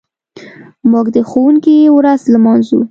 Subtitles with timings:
[0.91, 2.79] موږ د ښوونکي ورځ لمانځو.